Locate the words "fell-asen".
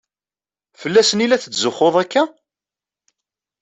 0.79-1.23